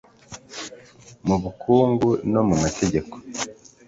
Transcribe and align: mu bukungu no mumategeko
mu 1.27 1.35
bukungu 1.43 2.09
no 2.31 2.41
mumategeko 2.47 3.15